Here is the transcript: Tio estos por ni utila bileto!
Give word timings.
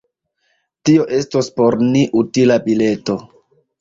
Tio 0.89 1.03
estos 1.19 1.49
por 1.61 1.77
ni 1.91 2.01
utila 2.23 2.59
bileto! 2.65 3.19